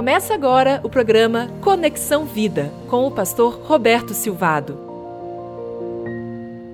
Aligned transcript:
Começa 0.00 0.32
agora 0.32 0.80
o 0.82 0.88
programa 0.88 1.48
Conexão 1.60 2.24
Vida 2.24 2.72
com 2.88 3.06
o 3.06 3.10
pastor 3.10 3.60
Roberto 3.60 4.14
Silvado. 4.14 4.80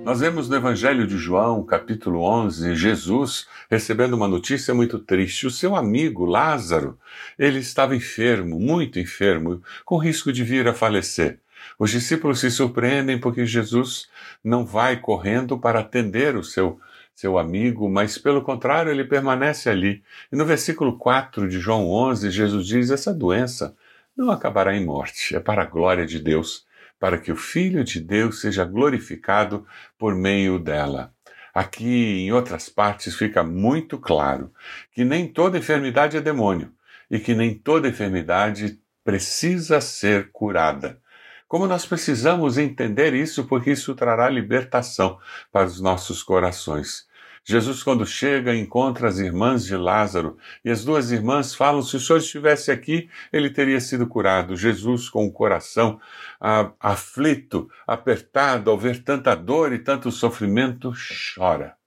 Nós 0.05 0.21
vemos 0.21 0.47
no 0.47 0.55
Evangelho 0.55 1.05
de 1.05 1.17
João, 1.17 1.61
capítulo 1.61 2.21
11, 2.21 2.73
Jesus 2.73 3.45
recebendo 3.69 4.13
uma 4.13 4.29
notícia 4.29 4.73
muito 4.73 4.97
triste. 4.97 5.45
O 5.45 5.51
seu 5.51 5.75
amigo 5.75 6.23
Lázaro, 6.23 6.97
ele 7.37 7.59
estava 7.59 7.93
enfermo, 7.93 8.61
muito 8.61 8.97
enfermo, 8.97 9.61
com 9.83 9.97
risco 9.97 10.31
de 10.31 10.45
vir 10.45 10.65
a 10.65 10.73
falecer. 10.73 11.41
Os 11.77 11.91
discípulos 11.91 12.39
se 12.39 12.49
surpreendem 12.49 13.19
porque 13.19 13.45
Jesus 13.45 14.07
não 14.41 14.65
vai 14.65 15.01
correndo 15.01 15.59
para 15.59 15.81
atender 15.81 16.37
o 16.37 16.45
seu 16.45 16.79
seu 17.17 17.39
amigo, 17.39 17.89
mas 17.89 18.15
pelo 18.15 18.43
contrário, 18.43 18.91
ele 18.91 19.03
permanece 19.03 19.67
ali. 19.71 20.03
E 20.31 20.35
no 20.35 20.45
versículo 20.45 20.99
4 20.99 21.49
de 21.49 21.59
João 21.59 21.89
11, 21.89 22.29
Jesus 22.29 22.67
diz: 22.67 22.91
essa 22.91 23.11
doença 23.11 23.75
não 24.15 24.29
acabará 24.29 24.75
em 24.75 24.85
morte, 24.85 25.35
é 25.35 25.39
para 25.39 25.63
a 25.63 25.65
glória 25.65 26.05
de 26.05 26.19
Deus, 26.19 26.67
para 26.99 27.17
que 27.17 27.31
o 27.31 27.35
Filho 27.35 27.83
de 27.83 27.99
Deus 27.99 28.39
seja 28.39 28.63
glorificado 28.63 29.65
por 29.97 30.13
meio 30.13 30.59
dela. 30.59 31.11
Aqui, 31.51 32.19
em 32.19 32.31
outras 32.31 32.69
partes, 32.69 33.15
fica 33.15 33.41
muito 33.41 33.97
claro 33.97 34.53
que 34.91 35.03
nem 35.03 35.27
toda 35.27 35.57
enfermidade 35.57 36.17
é 36.17 36.21
demônio 36.21 36.71
e 37.09 37.17
que 37.17 37.33
nem 37.33 37.55
toda 37.55 37.87
enfermidade 37.87 38.79
precisa 39.03 39.81
ser 39.81 40.29
curada. 40.31 41.01
Como 41.47 41.65
nós 41.65 41.85
precisamos 41.85 42.57
entender 42.57 43.13
isso, 43.13 43.45
porque 43.45 43.71
isso 43.71 43.95
trará 43.95 44.29
libertação 44.29 45.17
para 45.49 45.65
os 45.65 45.79
nossos 45.79 46.21
corações. 46.21 47.07
Jesus, 47.49 47.81
quando 47.81 48.05
chega, 48.05 48.53
encontra 48.53 49.07
as 49.07 49.19
irmãs 49.19 49.63
de 49.63 49.73
Lázaro 49.77 50.37
e 50.65 50.69
as 50.69 50.83
duas 50.83 51.13
irmãs 51.13 51.55
falam: 51.55 51.81
se 51.81 51.95
o 51.95 51.99
senhor 51.99 52.19
estivesse 52.19 52.71
aqui, 52.71 53.09
ele 53.31 53.49
teria 53.49 53.79
sido 53.79 54.05
curado. 54.05 54.57
Jesus, 54.57 55.07
com 55.07 55.25
o 55.25 55.31
coração 55.31 55.97
aflito, 56.77 57.69
apertado, 57.87 58.69
ao 58.69 58.77
ver 58.77 59.01
tanta 59.01 59.33
dor 59.33 59.71
e 59.71 59.79
tanto 59.79 60.11
sofrimento, 60.11 60.91
chora. 61.35 61.77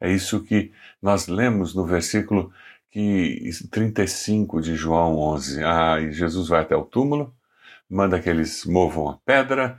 É 0.00 0.10
isso 0.10 0.42
que 0.42 0.72
nós 1.02 1.26
lemos 1.26 1.74
no 1.74 1.84
versículo 1.84 2.50
que 2.90 3.50
35 3.70 4.62
de 4.62 4.74
João 4.74 5.18
11. 5.18 5.62
Ah, 5.62 6.00
e 6.00 6.12
Jesus 6.12 6.48
vai 6.48 6.62
até 6.62 6.74
o 6.74 6.86
túmulo, 6.86 7.34
manda 7.90 8.18
que 8.18 8.30
eles 8.30 8.64
movam 8.64 9.10
a 9.10 9.18
pedra, 9.18 9.78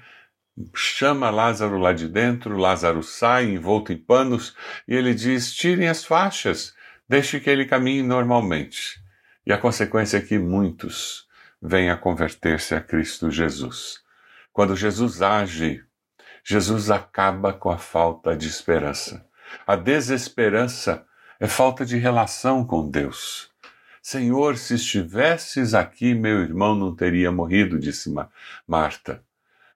chama 0.73 1.29
Lázaro 1.29 1.77
lá 1.77 1.93
de 1.93 2.07
dentro, 2.07 2.57
Lázaro 2.57 3.03
sai 3.03 3.45
envolto 3.45 3.91
em 3.93 3.97
panos 3.97 4.55
e 4.87 4.95
ele 4.95 5.13
diz: 5.13 5.53
tirem 5.53 5.87
as 5.87 6.03
faixas, 6.03 6.73
deixe 7.07 7.39
que 7.39 7.49
ele 7.49 7.65
caminhe 7.65 8.03
normalmente. 8.03 9.01
E 9.45 9.51
a 9.51 9.57
consequência 9.57 10.17
é 10.17 10.21
que 10.21 10.37
muitos 10.37 11.27
vêm 11.61 11.89
a 11.89 11.97
converter-se 11.97 12.75
a 12.75 12.81
Cristo 12.81 13.29
Jesus. 13.29 13.99
Quando 14.51 14.75
Jesus 14.75 15.21
age, 15.21 15.83
Jesus 16.43 16.89
acaba 16.89 17.53
com 17.53 17.69
a 17.69 17.77
falta 17.77 18.35
de 18.35 18.47
esperança. 18.47 19.25
A 19.65 19.75
desesperança 19.75 21.05
é 21.39 21.47
falta 21.47 21.85
de 21.85 21.97
relação 21.97 22.65
com 22.65 22.89
Deus. 22.89 23.49
Senhor, 24.01 24.57
se 24.57 24.75
estivesses 24.75 25.73
aqui, 25.73 26.15
meu 26.15 26.41
irmão 26.41 26.75
não 26.75 26.95
teria 26.95 27.31
morrido, 27.31 27.79
disse 27.79 28.11
Marta. 28.67 29.23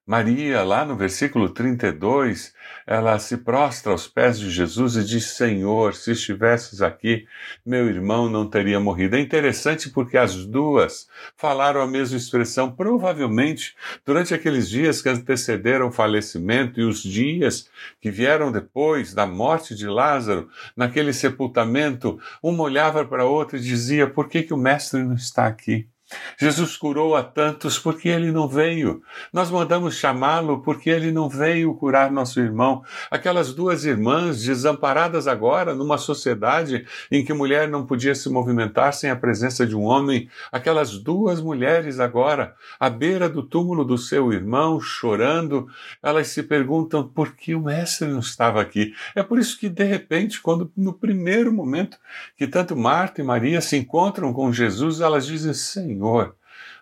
Maria, 0.08 0.62
lá 0.62 0.86
no 0.86 0.96
versículo 0.96 1.50
32, 1.50 2.54
ela 2.86 3.18
se 3.18 3.38
prostra 3.38 3.92
aos 3.92 4.08
pés 4.08 4.38
de 4.38 4.52
Jesus 4.52 4.96
e 4.96 5.04
diz: 5.04 5.26
Senhor, 5.36 5.96
se 5.96 6.12
estivesses 6.12 6.80
aqui, 6.84 7.26
meu 7.66 7.88
irmão 7.88 8.30
não 8.30 8.48
teria 8.48 8.80
morrido. 8.80 9.16
É 9.16 9.20
interessante 9.20 9.90
porque 9.90 10.16
as 10.16 10.46
duas 10.46 11.10
falaram 11.36 11.82
a 11.82 11.88
mesma 11.88 12.18
expressão, 12.18 12.72
provavelmente 12.72 13.76
durante 14.06 14.32
aqueles 14.32 14.70
dias 14.70 15.02
que 15.02 15.10
antecederam 15.10 15.88
o 15.88 15.92
falecimento 15.92 16.80
e 16.80 16.84
os 16.84 17.02
dias 17.02 17.68
que 18.00 18.12
vieram 18.12 18.52
depois 18.52 19.12
da 19.12 19.26
morte 19.26 19.74
de 19.74 19.88
Lázaro, 19.88 20.48
naquele 20.78 21.14
sepultamento, 21.14 22.20
uma 22.44 22.62
olhava 22.62 23.04
para 23.04 23.24
a 23.24 23.28
outra 23.28 23.58
e 23.58 23.62
dizia: 23.62 24.08
Por 24.08 24.30
que, 24.30 24.44
que 24.44 24.54
o 24.54 24.58
mestre 24.58 25.02
não 25.02 25.16
está 25.16 25.48
aqui? 25.48 25.90
Jesus 26.38 26.76
curou 26.76 27.16
a 27.16 27.24
tantos 27.24 27.80
porque 27.80 28.10
ele 28.10 28.32
não 28.32 28.48
veio. 28.48 29.02
Nós 29.32 29.50
mandamos 29.50 29.96
chamá-lo 29.96 30.62
porque 30.62 30.90
ele 30.90 31.12
não 31.12 31.30
veio 31.30 31.74
curar 31.76 32.12
nosso 32.12 32.40
irmão. 32.40 32.84
Aquelas 33.10 33.54
duas 33.54 33.86
irmãs 33.86 34.44
desamparadas 34.44 35.28
agora 35.28 35.74
numa 35.74 35.98
sociedade 35.98 36.86
em 37.12 37.24
que 37.24 37.34
mulher 37.34 37.68
não 37.68 37.86
podia 37.86 38.16
se 38.16 38.30
movimentar 38.30 38.94
sem 38.94 39.10
a 39.10 39.16
presença 39.16 39.66
de 39.66 39.76
um 39.76 39.84
homem. 39.84 40.30
Aquelas 40.52 40.98
duas 40.98 41.42
mulheres 41.42 42.00
agora 42.00 42.56
à 42.80 42.90
beira 42.90 43.30
do 43.30 43.44
túmulo 43.44 43.84
do 43.84 43.98
seu 43.98 44.32
irmão, 44.32 44.80
chorando, 44.80 45.68
elas 46.02 46.28
se 46.28 46.44
perguntam 46.44 47.08
por 47.08 47.36
que 47.36 47.56
o 47.56 47.62
mestre 47.62 48.08
não 48.08 48.20
estava 48.20 48.62
aqui. 48.62 48.94
É 49.16 49.24
por 49.24 49.40
isso 49.40 49.58
que 49.60 49.70
de 49.70 49.84
repente, 49.84 50.42
quando 50.42 50.72
no 50.76 50.94
primeiro 50.94 51.52
momento 51.52 51.98
que 52.38 52.48
tanto 52.48 52.76
Marta 52.76 53.22
e 53.22 53.24
Maria 53.24 53.62
se 53.62 53.78
encontram 53.78 54.34
com 54.34 54.52
Jesus, 54.52 55.02
elas 55.02 55.26
dizem: 55.26 55.54
"Senhor, 55.54 56.05
Senhor, 56.06 56.36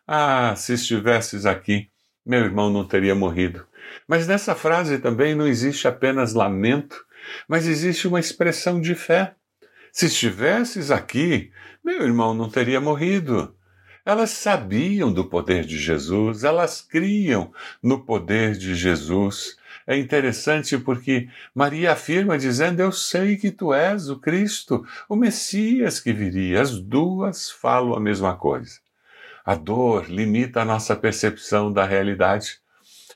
ah, 0.06 0.53
se 0.57 0.73
estivesses 0.73 1.45
aqui, 1.45 1.88
meu 2.25 2.41
irmão 2.41 2.69
não 2.69 2.85
teria 2.85 3.16
morrido. 3.16 3.66
Mas 4.06 4.28
nessa 4.28 4.53
frase 4.53 5.00
também 5.00 5.34
não 5.34 5.47
existe 5.47 5.88
apenas 5.88 6.34
lamento, 6.34 7.06
mas 7.47 7.66
existe 7.66 8.06
uma 8.06 8.19
expressão 8.19 8.81
de 8.81 8.94
fé. 8.95 9.34
Se 9.94 10.07
estivesses 10.07 10.91
aqui, 10.91 11.53
meu 11.81 12.01
irmão 12.01 12.34
não 12.34 12.50
teria 12.50 12.81
morrido. 12.81 13.56
Elas 14.06 14.31
sabiam 14.31 15.13
do 15.13 15.23
poder 15.23 15.63
de 15.63 15.78
Jesus, 15.78 16.44
elas 16.44 16.81
criam 16.81 17.53
no 17.81 18.03
poder 18.03 18.57
de 18.57 18.75
Jesus. 18.75 19.55
É 19.88 19.97
interessante 19.97 20.78
porque 20.78 21.29
Maria 21.55 21.94
afirma 21.94 22.38
dizendo: 22.38 22.81
Eu 22.81 22.91
sei 22.91 23.38
que 23.38 23.51
tu 23.51 23.73
és 23.73 24.09
o 24.09 24.19
Cristo, 24.19 24.85
o 25.07 25.16
Messias 25.16 26.01
que 26.01 26.11
viria. 26.11 26.61
As 26.61 26.78
duas 26.78 27.50
falam 27.50 27.95
a 27.95 28.01
mesma 28.01 28.35
coisa. 28.35 28.82
A 29.45 29.55
dor 29.55 30.09
limita 30.09 30.61
a 30.61 30.65
nossa 30.65 30.95
percepção 30.95 31.71
da 31.71 31.85
realidade. 31.85 32.59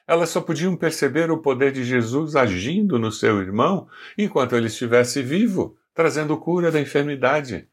Elas 0.06 0.30
só 0.30 0.42
podiam 0.42 0.76
perceber 0.76 1.32
o 1.32 1.38
poder 1.38 1.72
de 1.72 1.84
Jesus 1.84 2.36
agindo 2.36 3.00
no 3.00 3.12
seu 3.12 3.42
irmão 3.42 3.88
enquanto 4.18 4.56
ele 4.56 4.68
estivesse 4.68 5.22
vivo, 5.22 5.78
trazendo 5.94 6.38
cura 6.38 6.72
da 6.72 6.80
enfermidade. 6.82 7.68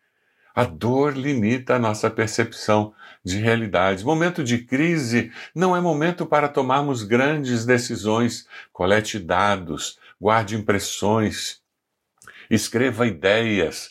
A 0.54 0.65
dor 0.65 1.16
limita 1.16 1.75
a 1.75 1.78
nossa 1.81 2.09
percepção 2.09 2.94
de 3.25 3.38
realidade. 3.38 4.04
Momento 4.04 4.44
de 4.44 4.59
crise 4.59 5.32
não 5.53 5.75
é 5.75 5.81
momento 5.81 6.25
para 6.25 6.48
tomarmos 6.48 7.03
grandes 7.03 7.65
decisões. 7.65 8.47
Colete 8.72 9.19
dados, 9.19 9.98
guarde 10.21 10.54
impressões, 10.54 11.60
escreva 12.48 13.04
ideias. 13.04 13.91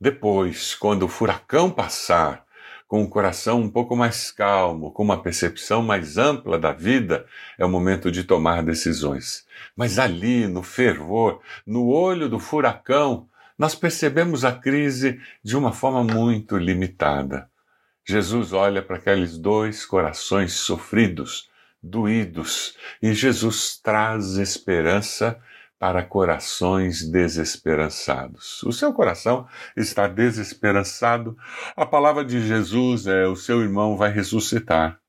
Depois, 0.00 0.74
quando 0.74 1.04
o 1.04 1.08
furacão 1.08 1.70
passar, 1.70 2.44
com 2.92 3.02
o 3.02 3.08
coração 3.08 3.58
um 3.62 3.70
pouco 3.70 3.96
mais 3.96 4.30
calmo, 4.30 4.90
com 4.90 5.02
uma 5.02 5.22
percepção 5.22 5.82
mais 5.82 6.18
ampla 6.18 6.58
da 6.58 6.72
vida, 6.72 7.24
é 7.56 7.64
o 7.64 7.68
momento 7.70 8.12
de 8.12 8.22
tomar 8.22 8.62
decisões. 8.62 9.46
Mas 9.74 9.98
ali, 9.98 10.46
no 10.46 10.62
fervor, 10.62 11.40
no 11.66 11.88
olho 11.88 12.28
do 12.28 12.38
furacão, 12.38 13.30
nós 13.58 13.74
percebemos 13.74 14.44
a 14.44 14.52
crise 14.52 15.18
de 15.42 15.56
uma 15.56 15.72
forma 15.72 16.04
muito 16.04 16.58
limitada. 16.58 17.48
Jesus 18.06 18.52
olha 18.52 18.82
para 18.82 18.96
aqueles 18.96 19.38
dois 19.38 19.86
corações 19.86 20.52
sofridos, 20.52 21.48
doídos, 21.82 22.76
e 23.00 23.14
Jesus 23.14 23.80
traz 23.82 24.36
esperança 24.36 25.40
para 25.82 26.04
corações 26.04 27.02
desesperançados. 27.02 28.62
O 28.62 28.70
seu 28.70 28.92
coração 28.92 29.48
está 29.76 30.06
desesperançado. 30.06 31.36
A 31.74 31.84
palavra 31.84 32.24
de 32.24 32.40
Jesus 32.40 33.08
é: 33.08 33.26
o 33.26 33.34
seu 33.34 33.60
irmão 33.60 33.96
vai 33.96 34.12
ressuscitar. 34.12 35.00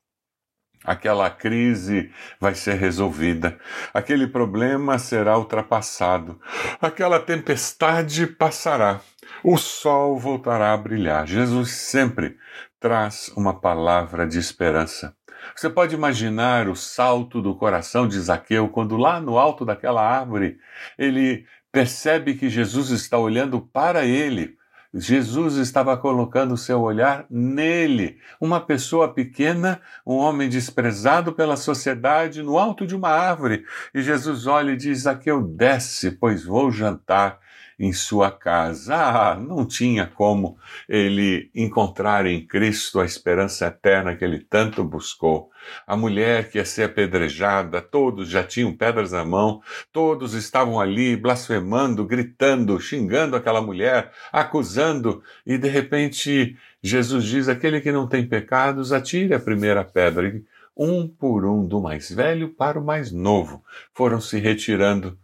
Aquela 0.84 1.30
crise 1.30 2.12
vai 2.40 2.56
ser 2.56 2.74
resolvida, 2.74 3.60
aquele 3.94 4.26
problema 4.26 4.98
será 4.98 5.38
ultrapassado, 5.38 6.42
aquela 6.82 7.20
tempestade 7.20 8.26
passará, 8.26 9.00
o 9.44 9.58
sol 9.58 10.20
voltará 10.20 10.74
a 10.74 10.78
brilhar. 10.78 11.28
Jesus 11.28 11.70
sempre 11.70 12.36
traz 12.80 13.32
uma 13.38 13.54
palavra 13.54 14.28
de 14.28 14.40
esperança. 14.40 15.16
Você 15.56 15.70
pode 15.70 15.96
imaginar 15.96 16.68
o 16.68 16.76
salto 16.76 17.42
do 17.42 17.56
coração 17.56 18.08
de 18.08 18.20
Zaqueu 18.20 18.70
quando 18.70 18.98
lá 18.98 19.20
no 19.20 19.38
alto 19.38 19.66
daquela 19.66 20.02
árvore 20.02 20.58
ele 20.98 21.46
percebe 21.72 22.36
que 22.36 22.50
Jesus 22.50 22.90
está 22.90 23.18
olhando 23.18 23.60
para 23.60 24.06
ele. 24.06 24.58
Jesus 24.94 25.56
estava 25.56 25.98
colocando 25.98 26.54
o 26.54 26.58
seu 26.58 26.80
olhar 26.82 27.26
nele, 27.28 28.20
uma 28.40 28.62
pessoa 28.62 29.12
pequena, 29.12 29.82
um 30.06 30.18
homem 30.18 30.48
desprezado 30.48 31.34
pela 31.34 31.58
sociedade, 31.58 32.44
no 32.44 32.60
alto 32.60 32.86
de 32.86 32.96
uma 32.96 33.10
árvore. 33.10 33.66
E 33.92 34.04
Jesus 34.04 34.46
olha 34.46 34.74
e 34.74 34.78
diz: 34.78 35.00
Zaqueu, 35.00 35.42
desce, 35.42 36.12
pois 36.12 36.46
vou 36.46 36.72
jantar 36.72 37.40
em 37.80 37.92
sua 37.94 38.32
casa. 38.32 38.96
Ah, 38.96 39.36
não 39.36 39.66
tinha 39.66 40.06
como 40.08 40.58
ele 40.88 41.50
encontrar 41.54 42.26
em 42.26 42.46
Cristo 42.46 43.00
a 43.00 43.06
esperança 43.06 43.68
eterna 43.68 44.16
que 44.16 44.24
ele 44.24 44.40
tanto 44.40 44.84
buscou. 44.84 45.50
A 45.88 45.96
mulher 45.96 46.50
que 46.50 46.58
ia 46.58 46.66
ser 46.66 46.84
apedrejada, 46.84 47.82
todos 47.82 48.30
já 48.30 48.44
tinham 48.44 48.76
pedras 48.76 49.12
na 49.12 49.24
mão, 49.24 49.62
todos 49.92 50.34
estavam 50.34 50.80
ali 50.80 51.16
blasfemando, 51.16 52.06
gritando, 52.06 52.80
xingando 52.80 53.36
aquela 53.36 53.62
mulher, 53.62 54.12
acusando, 54.32 55.24
e 55.46 55.58
de 55.58 55.70
repente 55.70 56.58
Jesus 56.82 57.24
diz: 57.24 57.48
aquele 57.48 57.80
que 57.80 57.92
não 57.92 58.08
tem 58.08 58.28
pecados, 58.28 58.92
atire 58.92 59.34
a 59.34 59.40
primeira 59.40 59.84
pedra. 59.86 60.28
E 60.28 60.44
um 60.76 61.08
por 61.08 61.46
um, 61.46 61.66
do 61.66 61.80
mais 61.80 62.12
velho 62.12 62.50
para 62.50 62.80
o 62.80 62.84
mais 62.84 63.12
novo, 63.12 63.64
foram 63.94 64.20
se 64.20 64.40
retirando 64.40 65.18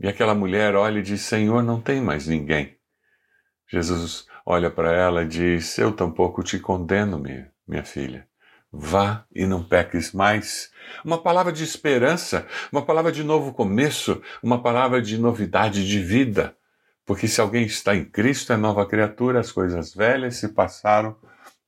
e 0.00 0.08
aquela 0.08 0.34
mulher 0.34 0.74
olha 0.74 1.00
e 1.00 1.02
diz: 1.02 1.20
Senhor, 1.20 1.62
não 1.62 1.80
tem 1.80 2.00
mais 2.00 2.26
ninguém. 2.26 2.76
Jesus 3.70 4.26
olha 4.46 4.70
para 4.70 4.92
ela 4.92 5.22
e 5.22 5.28
diz: 5.28 5.78
Eu 5.78 5.92
tampouco 5.92 6.42
te 6.42 6.58
condeno, 6.58 7.18
minha, 7.18 7.84
filha. 7.84 8.26
Vá 8.72 9.24
e 9.34 9.46
não 9.46 9.62
peques 9.62 10.12
mais. 10.12 10.70
Uma 11.04 11.18
palavra 11.20 11.52
de 11.52 11.64
esperança, 11.64 12.46
uma 12.72 12.82
palavra 12.82 13.12
de 13.12 13.22
novo 13.22 13.52
começo, 13.52 14.22
uma 14.42 14.62
palavra 14.62 15.02
de 15.02 15.18
novidade 15.18 15.86
de 15.86 15.98
vida. 16.00 16.56
Porque 17.04 17.26
se 17.26 17.40
alguém 17.40 17.66
está 17.66 17.94
em 17.94 18.04
Cristo, 18.04 18.52
é 18.52 18.56
nova 18.56 18.86
criatura, 18.86 19.40
as 19.40 19.50
coisas 19.50 19.92
velhas 19.92 20.36
se 20.36 20.48
passaram, 20.48 21.16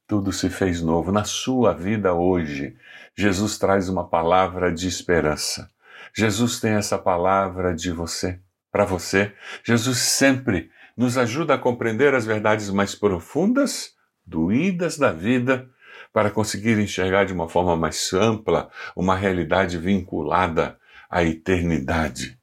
tudo 0.06 0.32
se 0.32 0.48
fez 0.48 0.80
novo. 0.80 1.10
Na 1.10 1.24
sua 1.24 1.74
vida 1.74 2.14
hoje, 2.14 2.76
Jesus 3.16 3.58
traz 3.58 3.88
uma 3.88 4.08
palavra 4.08 4.72
de 4.72 4.86
esperança. 4.86 5.68
Jesus 6.14 6.60
tem 6.60 6.72
essa 6.72 6.98
palavra 6.98 7.74
de 7.74 7.90
você, 7.90 8.38
para 8.70 8.84
você. 8.84 9.32
Jesus 9.64 9.98
sempre 9.98 10.70
nos 10.96 11.16
ajuda 11.16 11.54
a 11.54 11.58
compreender 11.58 12.14
as 12.14 12.26
verdades 12.26 12.68
mais 12.70 12.94
profundas, 12.94 13.94
doídas 14.26 14.98
da 14.98 15.10
vida, 15.10 15.68
para 16.12 16.30
conseguir 16.30 16.78
enxergar 16.78 17.24
de 17.24 17.32
uma 17.32 17.48
forma 17.48 17.76
mais 17.76 18.12
ampla 18.12 18.70
uma 18.94 19.16
realidade 19.16 19.78
vinculada 19.78 20.78
à 21.10 21.24
eternidade. 21.24 22.38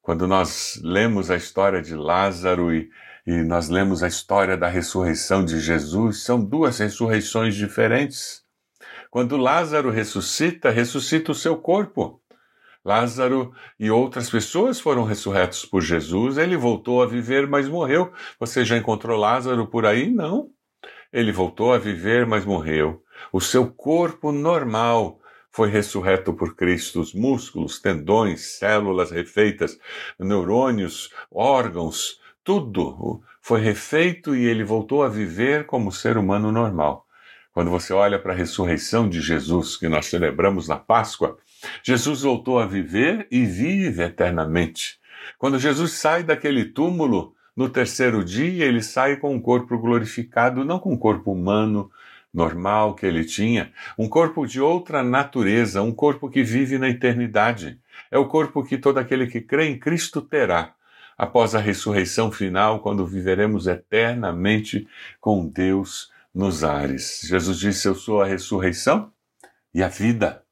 Quando 0.00 0.26
nós 0.26 0.80
lemos 0.82 1.30
a 1.30 1.36
história 1.36 1.82
de 1.82 1.94
Lázaro 1.94 2.74
e, 2.74 2.90
e 3.26 3.42
nós 3.42 3.68
lemos 3.68 4.02
a 4.02 4.08
história 4.08 4.56
da 4.56 4.66
ressurreição 4.66 5.44
de 5.44 5.60
Jesus, 5.60 6.24
são 6.24 6.42
duas 6.42 6.78
ressurreições 6.78 7.54
diferentes. 7.54 8.42
Quando 9.10 9.36
Lázaro 9.36 9.90
ressuscita, 9.90 10.70
ressuscita 10.70 11.30
o 11.30 11.34
seu 11.34 11.56
corpo. 11.58 12.21
Lázaro 12.84 13.54
e 13.78 13.90
outras 13.90 14.28
pessoas 14.28 14.80
foram 14.80 15.04
ressurretos 15.04 15.64
por 15.64 15.80
Jesus. 15.82 16.36
Ele 16.36 16.56
voltou 16.56 17.02
a 17.02 17.06
viver, 17.06 17.46
mas 17.46 17.68
morreu. 17.68 18.12
Você 18.40 18.64
já 18.64 18.76
encontrou 18.76 19.18
Lázaro 19.18 19.66
por 19.66 19.86
aí? 19.86 20.10
Não. 20.10 20.50
Ele 21.12 21.30
voltou 21.30 21.72
a 21.72 21.78
viver, 21.78 22.26
mas 22.26 22.44
morreu. 22.44 23.02
O 23.32 23.40
seu 23.40 23.70
corpo 23.70 24.32
normal 24.32 25.20
foi 25.50 25.68
ressurreto 25.68 26.32
por 26.32 26.56
Cristo. 26.56 27.00
Os 27.00 27.14
músculos, 27.14 27.80
tendões, 27.80 28.58
células 28.58 29.10
refeitas, 29.10 29.78
neurônios, 30.18 31.10
órgãos, 31.30 32.20
tudo 32.42 33.22
foi 33.40 33.60
refeito 33.60 34.34
e 34.34 34.44
ele 34.44 34.64
voltou 34.64 35.02
a 35.02 35.08
viver 35.08 35.66
como 35.66 35.92
ser 35.92 36.16
humano 36.16 36.50
normal. 36.50 37.06
Quando 37.52 37.70
você 37.70 37.92
olha 37.92 38.18
para 38.18 38.32
a 38.32 38.36
ressurreição 38.36 39.06
de 39.06 39.20
Jesus, 39.20 39.76
que 39.76 39.86
nós 39.86 40.06
celebramos 40.06 40.66
na 40.68 40.76
Páscoa, 40.76 41.36
Jesus 41.82 42.22
voltou 42.22 42.58
a 42.58 42.66
viver 42.66 43.26
e 43.30 43.44
vive 43.44 44.02
eternamente. 44.02 44.98
Quando 45.38 45.58
Jesus 45.58 45.92
sai 45.92 46.22
daquele 46.22 46.64
túmulo, 46.64 47.34
no 47.54 47.68
terceiro 47.68 48.24
dia, 48.24 48.64
ele 48.64 48.82
sai 48.82 49.16
com 49.16 49.34
um 49.34 49.40
corpo 49.40 49.78
glorificado, 49.78 50.64
não 50.64 50.78
com 50.78 50.94
um 50.94 50.96
corpo 50.96 51.30
humano, 51.30 51.90
normal 52.32 52.94
que 52.94 53.04
ele 53.04 53.24
tinha, 53.24 53.70
um 53.98 54.08
corpo 54.08 54.46
de 54.46 54.58
outra 54.58 55.02
natureza, 55.02 55.82
um 55.82 55.92
corpo 55.92 56.30
que 56.30 56.42
vive 56.42 56.78
na 56.78 56.88
eternidade. 56.88 57.78
É 58.10 58.16
o 58.16 58.26
corpo 58.26 58.64
que 58.64 58.78
todo 58.78 58.96
aquele 58.96 59.26
que 59.26 59.42
crê 59.42 59.68
em 59.68 59.78
Cristo 59.78 60.22
terá, 60.22 60.72
após 61.18 61.54
a 61.54 61.58
ressurreição 61.58 62.32
final, 62.32 62.80
quando 62.80 63.06
viveremos 63.06 63.66
eternamente 63.66 64.88
com 65.20 65.46
Deus 65.46 66.10
nos 66.34 66.64
ares. 66.64 67.20
Jesus 67.24 67.58
disse: 67.58 67.86
Eu 67.86 67.94
sou 67.94 68.22
a 68.22 68.26
ressurreição 68.26 69.12
e 69.74 69.82
a 69.82 69.88
vida. 69.88 70.44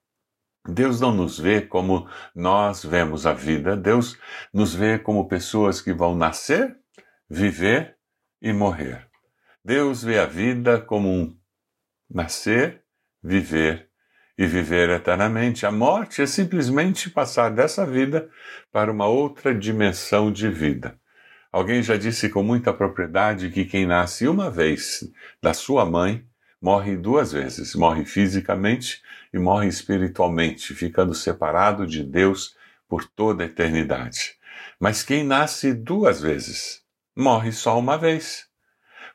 Deus 0.68 1.00
não 1.00 1.12
nos 1.12 1.38
vê 1.38 1.62
como 1.62 2.08
nós 2.34 2.84
vemos 2.84 3.24
a 3.24 3.32
vida, 3.32 3.76
Deus 3.76 4.18
nos 4.52 4.74
vê 4.74 4.98
como 4.98 5.26
pessoas 5.26 5.80
que 5.80 5.92
vão 5.92 6.14
nascer, 6.14 6.76
viver 7.28 7.96
e 8.42 8.52
morrer. 8.52 9.08
Deus 9.64 10.02
vê 10.02 10.18
a 10.18 10.26
vida 10.26 10.78
como 10.80 11.08
um 11.08 11.36
nascer, 12.08 12.82
viver 13.22 13.88
e 14.36 14.46
viver 14.46 14.90
eternamente. 14.90 15.64
A 15.64 15.70
morte 15.70 16.22
é 16.22 16.26
simplesmente 16.26 17.10
passar 17.10 17.50
dessa 17.50 17.86
vida 17.86 18.28
para 18.70 18.90
uma 18.92 19.06
outra 19.06 19.54
dimensão 19.54 20.30
de 20.30 20.48
vida. 20.48 20.98
Alguém 21.52 21.82
já 21.82 21.96
disse 21.96 22.28
com 22.28 22.42
muita 22.42 22.72
propriedade 22.72 23.50
que 23.50 23.64
quem 23.64 23.84
nasce 23.84 24.28
uma 24.28 24.50
vez 24.50 25.10
da 25.42 25.52
sua 25.52 25.84
mãe 25.84 26.24
morre 26.60 26.96
duas 26.96 27.32
vezes: 27.32 27.74
morre 27.74 28.04
fisicamente 28.04 29.02
e 29.32 29.38
morre 29.38 29.66
espiritualmente, 29.66 30.74
ficando 30.74 31.14
separado 31.14 31.86
de 31.86 32.04
Deus 32.04 32.54
por 32.88 33.04
toda 33.04 33.42
a 33.42 33.46
eternidade. 33.46 34.36
Mas 34.78 35.02
quem 35.02 35.24
nasce 35.24 35.72
duas 35.72 36.20
vezes 36.20 36.82
morre 37.16 37.52
só 37.52 37.78
uma 37.78 37.96
vez. 37.96 38.49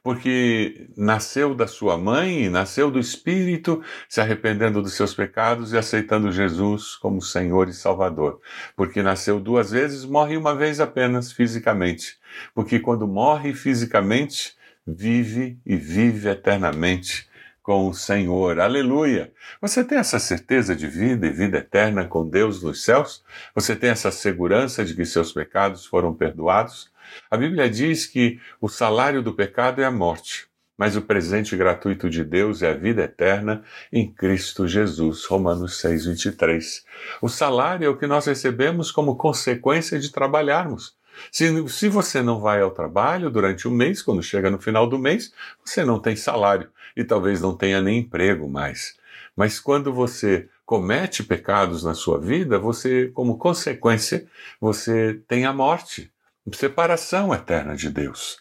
Porque 0.05 0.87
nasceu 0.95 1.55
da 1.55 1.65
sua 1.65 1.97
mãe 1.97 2.47
nasceu 2.47 2.91
do 2.91 2.99
Espírito, 2.99 3.81
se 4.07 4.21
arrependendo 4.21 4.79
dos 4.79 4.93
seus 4.93 5.15
pecados 5.15 5.73
e 5.73 5.79
aceitando 5.79 6.31
Jesus 6.31 6.95
como 6.95 7.19
Senhor 7.19 7.67
e 7.69 7.73
Salvador. 7.73 8.39
Porque 8.75 9.01
nasceu 9.01 9.39
duas 9.39 9.71
vezes, 9.71 10.05
morre 10.05 10.37
uma 10.37 10.53
vez 10.53 10.79
apenas 10.79 11.31
fisicamente. 11.31 12.19
Porque 12.53 12.79
quando 12.79 13.07
morre 13.07 13.55
fisicamente, 13.55 14.55
vive 14.85 15.57
e 15.65 15.75
vive 15.75 16.29
eternamente 16.29 17.27
com 17.63 17.89
o 17.89 17.93
Senhor. 17.95 18.59
Aleluia! 18.59 19.33
Você 19.59 19.83
tem 19.83 19.97
essa 19.97 20.19
certeza 20.19 20.75
de 20.75 20.85
vida 20.85 21.25
e 21.25 21.31
vida 21.31 21.57
eterna 21.57 22.05
com 22.05 22.29
Deus 22.29 22.61
nos 22.61 22.83
céus? 22.83 23.23
Você 23.55 23.75
tem 23.75 23.89
essa 23.89 24.11
segurança 24.11 24.85
de 24.85 24.93
que 24.93 25.03
seus 25.03 25.33
pecados 25.33 25.83
foram 25.83 26.13
perdoados? 26.13 26.93
A 27.29 27.37
Bíblia 27.37 27.69
diz 27.69 28.05
que 28.05 28.39
o 28.59 28.67
salário 28.67 29.21
do 29.21 29.33
pecado 29.33 29.81
é 29.81 29.85
a 29.85 29.91
morte, 29.91 30.47
mas 30.77 30.95
o 30.95 31.01
presente 31.01 31.55
gratuito 31.55 32.09
de 32.09 32.23
Deus 32.23 32.61
é 32.61 32.71
a 32.71 32.75
vida 32.75 33.03
eterna 33.03 33.63
em 33.91 34.11
Cristo 34.11 34.67
Jesus. 34.67 35.25
Romanos 35.25 35.79
6, 35.79 36.05
23. 36.05 36.85
O 37.21 37.29
salário 37.29 37.85
é 37.85 37.89
o 37.89 37.97
que 37.97 38.07
nós 38.07 38.25
recebemos 38.25 38.91
como 38.91 39.15
consequência 39.15 39.99
de 39.99 40.11
trabalharmos. 40.11 40.95
Se, 41.31 41.67
se 41.69 41.87
você 41.87 42.21
não 42.21 42.39
vai 42.39 42.61
ao 42.61 42.71
trabalho 42.71 43.29
durante 43.29 43.67
o 43.67 43.71
mês, 43.71 44.01
quando 44.01 44.21
chega 44.21 44.49
no 44.49 44.59
final 44.59 44.87
do 44.87 44.99
mês, 44.99 45.33
você 45.63 45.85
não 45.85 45.99
tem 45.99 46.15
salário 46.15 46.69
e 46.95 47.03
talvez 47.03 47.41
não 47.41 47.55
tenha 47.55 47.81
nem 47.81 47.99
emprego 47.99 48.49
mais. 48.49 48.97
Mas 49.35 49.59
quando 49.59 49.93
você 49.93 50.49
comete 50.65 51.23
pecados 51.23 51.83
na 51.83 51.93
sua 51.93 52.19
vida, 52.19 52.57
você, 52.57 53.09
como 53.13 53.37
consequência, 53.37 54.25
você 54.59 55.21
tem 55.27 55.45
a 55.45 55.53
morte, 55.53 56.11
separação 56.53 57.33
eterna 57.33 57.75
de 57.75 57.89
Deus. 57.89 58.37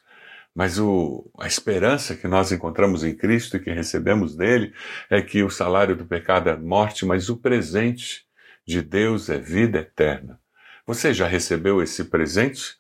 Mas 0.54 0.78
o, 0.78 1.28
a 1.38 1.46
esperança 1.46 2.14
que 2.14 2.28
nós 2.28 2.52
encontramos 2.52 3.02
em 3.02 3.14
Cristo 3.14 3.56
e 3.56 3.61
que 3.61 3.73
recebemos 3.73 4.37
dele 4.37 4.73
é 5.11 5.20
que 5.20 5.42
o 5.42 5.50
salário 5.50 5.96
do 5.96 6.06
pecado 6.06 6.49
é 6.49 6.56
morte, 6.56 7.04
mas 7.04 7.28
o 7.28 7.37
presente 7.37 8.25
de 8.66 8.80
Deus 8.80 9.28
é 9.28 9.38
vida 9.38 9.78
eterna. 9.78 10.40
Você 10.87 11.12
já 11.12 11.26
recebeu 11.26 11.82
esse 11.82 12.04
presente? 12.04 12.76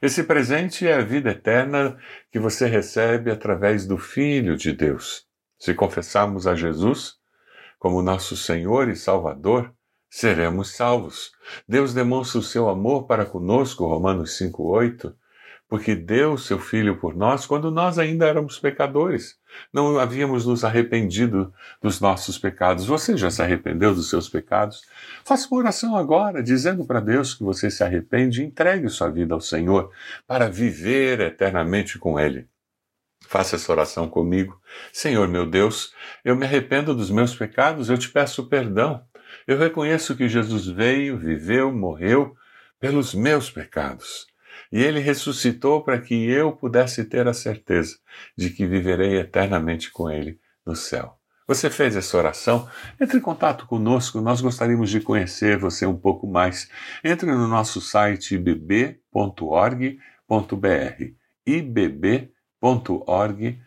Esse 0.00 0.22
presente 0.22 0.86
é 0.86 0.94
a 0.94 1.00
vida 1.00 1.30
eterna 1.30 1.98
que 2.30 2.38
você 2.38 2.66
recebe 2.66 3.30
através 3.30 3.86
do 3.86 3.98
Filho 3.98 4.56
de 4.56 4.72
Deus. 4.72 5.26
Se 5.58 5.74
confessarmos 5.74 6.46
a 6.46 6.54
Jesus 6.54 7.14
como 7.78 8.02
nosso 8.02 8.36
Senhor 8.36 8.88
e 8.88 8.96
Salvador, 8.96 9.74
seremos 10.16 10.74
salvos. 10.74 11.30
Deus 11.68 11.92
demonstra 11.92 12.38
o 12.38 12.42
seu 12.42 12.70
amor 12.70 13.06
para 13.06 13.26
conosco, 13.26 13.84
Romanos 13.84 14.30
5,8, 14.40 15.12
porque 15.68 15.94
deu 15.94 16.38
seu 16.38 16.58
Filho 16.58 16.96
por 16.96 17.14
nós 17.14 17.44
quando 17.44 17.70
nós 17.70 17.98
ainda 17.98 18.26
éramos 18.26 18.58
pecadores. 18.58 19.36
Não 19.70 19.98
havíamos 19.98 20.46
nos 20.46 20.64
arrependido 20.64 21.52
dos 21.82 22.00
nossos 22.00 22.38
pecados. 22.38 22.86
Você 22.86 23.14
já 23.14 23.30
se 23.30 23.42
arrependeu 23.42 23.94
dos 23.94 24.08
seus 24.08 24.26
pecados? 24.26 24.80
Faça 25.22 25.48
uma 25.50 25.58
oração 25.58 25.94
agora, 25.94 26.42
dizendo 26.42 26.86
para 26.86 27.00
Deus 27.00 27.34
que 27.34 27.44
você 27.44 27.70
se 27.70 27.84
arrepende 27.84 28.40
e 28.40 28.46
entregue 28.46 28.88
sua 28.88 29.10
vida 29.10 29.34
ao 29.34 29.40
Senhor 29.42 29.92
para 30.26 30.48
viver 30.48 31.20
eternamente 31.20 31.98
com 31.98 32.18
Ele. 32.18 32.48
Faça 33.28 33.56
essa 33.56 33.70
oração 33.70 34.08
comigo. 34.08 34.58
Senhor 34.94 35.28
meu 35.28 35.44
Deus, 35.44 35.92
eu 36.24 36.34
me 36.34 36.46
arrependo 36.46 36.94
dos 36.94 37.10
meus 37.10 37.34
pecados, 37.34 37.90
eu 37.90 37.98
te 37.98 38.08
peço 38.08 38.46
perdão. 38.46 39.04
Eu 39.46 39.58
reconheço 39.58 40.16
que 40.16 40.28
Jesus 40.28 40.66
veio, 40.66 41.18
viveu, 41.18 41.72
morreu 41.72 42.34
pelos 42.78 43.14
meus 43.14 43.50
pecados. 43.50 44.26
E 44.70 44.82
ele 44.82 45.00
ressuscitou 45.00 45.82
para 45.82 46.00
que 46.00 46.28
eu 46.28 46.52
pudesse 46.52 47.04
ter 47.04 47.26
a 47.28 47.34
certeza 47.34 47.96
de 48.36 48.50
que 48.50 48.66
viverei 48.66 49.18
eternamente 49.18 49.90
com 49.90 50.10
ele 50.10 50.38
no 50.64 50.74
céu. 50.74 51.18
Você 51.46 51.70
fez 51.70 51.94
essa 51.94 52.16
oração? 52.16 52.68
Entre 53.00 53.18
em 53.18 53.20
contato 53.20 53.66
conosco, 53.66 54.20
nós 54.20 54.40
gostaríamos 54.40 54.90
de 54.90 55.00
conhecer 55.00 55.56
você 55.56 55.86
um 55.86 55.96
pouco 55.96 56.26
mais. 56.26 56.68
Entre 57.04 57.30
no 57.30 57.46
nosso 57.46 57.80
site 57.80 58.34
ibb.org.br 58.34 59.96
ibb.org.br 61.46 63.65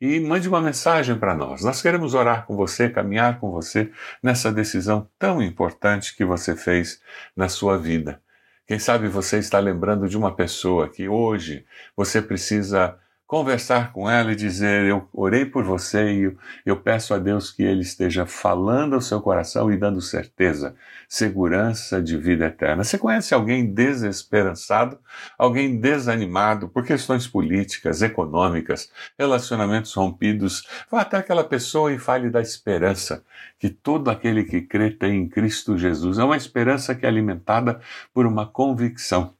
e 0.00 0.20
mande 0.20 0.48
uma 0.48 0.60
mensagem 0.60 1.18
para 1.18 1.34
nós. 1.34 1.62
Nós 1.64 1.80
queremos 1.80 2.12
orar 2.12 2.44
com 2.46 2.54
você, 2.54 2.90
caminhar 2.90 3.40
com 3.40 3.50
você 3.50 3.90
nessa 4.22 4.52
decisão 4.52 5.08
tão 5.18 5.42
importante 5.42 6.14
que 6.14 6.24
você 6.24 6.54
fez 6.54 7.00
na 7.34 7.48
sua 7.48 7.78
vida. 7.78 8.20
Quem 8.66 8.78
sabe 8.78 9.08
você 9.08 9.38
está 9.38 9.58
lembrando 9.58 10.06
de 10.06 10.18
uma 10.18 10.34
pessoa 10.34 10.90
que 10.90 11.08
hoje 11.08 11.64
você 11.96 12.20
precisa 12.20 12.98
conversar 13.28 13.92
com 13.92 14.10
ela 14.10 14.32
e 14.32 14.34
dizer: 14.34 14.86
Eu 14.86 15.06
orei 15.12 15.44
por 15.44 15.62
você 15.62 16.12
e 16.12 16.36
eu, 16.64 16.76
peço 16.76 17.12
a 17.12 17.18
Deus 17.18 17.50
que 17.50 17.62
Ele 17.62 17.82
esteja 17.82 18.24
falando 18.24 18.94
ao 18.94 19.02
seu 19.02 19.20
coração 19.20 19.70
e 19.70 19.76
dando 19.76 20.00
certeza, 20.00 20.74
segurança 21.06 22.02
de 22.02 22.16
vida 22.16 22.46
eterna. 22.46 22.82
Você 22.82 22.96
conhece 22.96 23.34
alguém 23.34 23.66
desesperançado, 23.66 24.98
alguém 25.36 25.78
desanimado 25.78 26.68
por 26.70 26.84
questões 26.84 27.28
políticas, 27.28 28.00
econômicas, 28.00 28.90
relacionamentos 29.18 29.92
rompidos? 29.92 30.66
Vá 30.90 31.02
até 31.02 31.18
aquela 31.18 31.44
pessoa 31.44 31.92
e 31.92 31.98
fale 31.98 32.30
da 32.30 32.40
esperança 32.40 33.22
que 33.58 33.68
todo 33.68 34.10
aquele 34.10 34.44
que 34.44 34.62
crê 34.62 34.90
tem 34.90 35.20
em 35.20 35.28
Cristo 35.28 35.76
Jesus. 35.76 36.18
É 36.18 36.24
uma 36.24 36.36
esperança 36.36 36.94
que 36.94 37.04
é 37.04 37.08
alimentada 37.08 37.78
por 38.14 38.26
uma 38.26 38.46
convicção. 38.46 39.34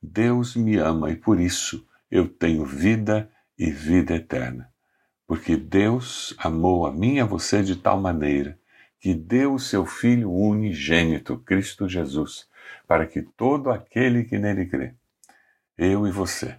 Deus 0.00 0.54
me 0.54 0.76
ama 0.76 1.10
e 1.10 1.16
por 1.16 1.40
isso 1.40 1.84
eu 2.12 2.28
tenho 2.28 2.62
vida 2.62 3.30
e 3.58 3.70
vida 3.70 4.14
eterna. 4.14 4.70
Porque 5.26 5.56
Deus 5.56 6.34
amou 6.36 6.84
a 6.84 6.92
mim 6.92 7.14
e 7.14 7.20
a 7.20 7.24
você 7.24 7.62
de 7.62 7.74
tal 7.74 7.98
maneira 7.98 8.58
que 9.00 9.14
deu 9.14 9.54
o 9.54 9.58
seu 9.58 9.86
Filho 9.86 10.30
unigênito, 10.30 11.38
Cristo 11.38 11.88
Jesus, 11.88 12.46
para 12.86 13.06
que 13.06 13.22
todo 13.22 13.70
aquele 13.70 14.24
que 14.24 14.38
nele 14.38 14.66
crê, 14.66 14.94
eu 15.76 16.06
e 16.06 16.10
você, 16.10 16.58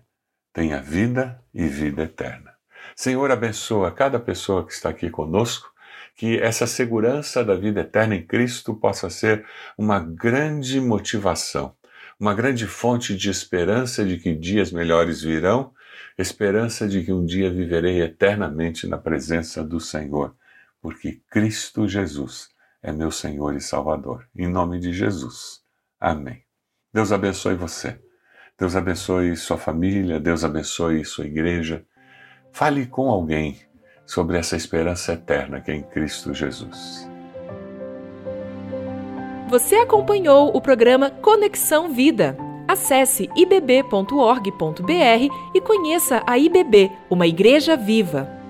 tenha 0.52 0.82
vida 0.82 1.40
e 1.54 1.68
vida 1.68 2.04
eterna. 2.04 2.56
Senhor, 2.96 3.30
abençoa 3.30 3.92
cada 3.92 4.20
pessoa 4.20 4.66
que 4.66 4.74
está 4.74 4.90
aqui 4.90 5.10
conosco, 5.10 5.72
que 6.16 6.40
essa 6.40 6.66
segurança 6.66 7.46
da 7.46 7.56
vida 7.56 7.82
eterna 7.82 8.16
em 8.16 8.26
Cristo 8.26 8.74
possa 8.74 9.10
ser 9.10 9.46
uma 9.78 10.00
grande 10.00 10.82
motivação 10.82 11.76
uma 12.20 12.34
grande 12.34 12.68
fonte 12.68 13.16
de 13.16 13.30
esperança 13.30 14.06
de 14.06 14.18
que 14.18 14.36
dias 14.36 14.72
melhores 14.72 15.22
virão, 15.22 15.74
esperança 16.18 16.88
de 16.88 17.04
que 17.04 17.12
um 17.12 17.26
dia 17.26 17.52
viverei 17.52 18.02
eternamente 18.02 18.88
na 18.88 18.98
presença 18.98 19.64
do 19.64 19.80
Senhor, 19.80 20.36
porque 20.82 21.22
Cristo 21.30 21.88
Jesus 21.88 22.50
é 22.82 22.92
meu 22.92 23.12
Senhor 23.12 23.56
e 23.56 23.62
Salvador. 23.62 24.28
Em 24.36 24.48
nome 24.48 24.80
de 24.80 24.92
Jesus. 24.92 25.62
Amém. 26.00 26.44
Deus 26.94 27.12
abençoe 27.12 27.56
você. 27.56 28.00
Deus 28.60 28.76
abençoe 28.76 29.36
sua 29.36 29.58
família, 29.58 30.20
Deus 30.20 30.44
abençoe 30.44 31.04
sua 31.04 31.26
igreja. 31.26 31.86
Fale 32.52 32.86
com 32.86 33.10
alguém 33.10 33.60
sobre 34.06 34.38
essa 34.38 34.56
esperança 34.56 35.14
eterna 35.14 35.60
que 35.62 35.72
é 35.72 35.76
em 35.76 35.84
Cristo 35.84 36.34
Jesus. 36.34 37.13
Você 39.54 39.76
acompanhou 39.76 40.50
o 40.52 40.60
programa 40.60 41.12
Conexão 41.12 41.94
Vida. 41.94 42.36
Acesse 42.68 43.30
ibb.org.br 43.36 44.82
e 45.54 45.62
conheça 45.62 46.24
a 46.26 46.40
IBB, 46.40 46.92
uma 47.08 47.28
igreja 47.28 47.78
viva. 47.78 48.43